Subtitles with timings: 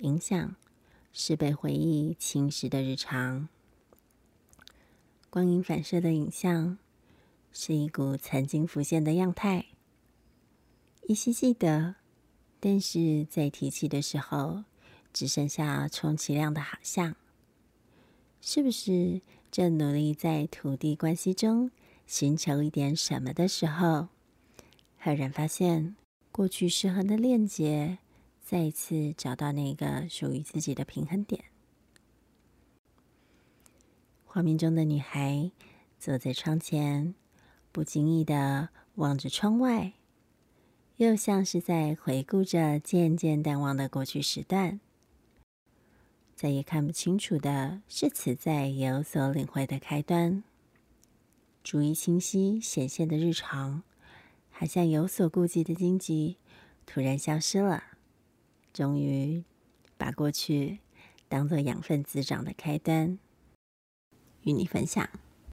[0.00, 0.56] 影响
[1.12, 3.48] 是被回忆侵蚀的日常。
[5.28, 6.78] 光影反射的影像
[7.52, 9.66] 是一股曾经浮现的样态，
[11.06, 11.96] 依稀记得，
[12.58, 14.64] 但是在提起的时候，
[15.12, 17.14] 只剩下充其量的好像。
[18.40, 19.20] 是不是
[19.50, 21.70] 正努力在土地关系中
[22.06, 24.08] 寻求一点什么的时候，
[24.98, 25.94] 赫然发现
[26.32, 27.98] 过去失衡的链接，
[28.50, 31.44] 再一次找到那个属于自己的平衡点？
[34.24, 35.52] 画面中的女孩
[36.00, 37.14] 坐在窗前，
[37.70, 39.92] 不经意的望着窗外，
[40.96, 44.80] 又像是在回顾着渐渐淡忘的过去时段。
[46.34, 50.42] 再也看不清楚的是，此在有所领会的开端。
[51.62, 53.84] 逐一清晰显现的日常，
[54.50, 56.38] 好像有所顾忌的荆棘，
[56.84, 57.84] 突然消失了。
[58.72, 59.44] 终于，
[59.98, 60.78] 把过去
[61.28, 63.18] 当做养分滋长的开端，
[64.42, 65.08] 与你分享。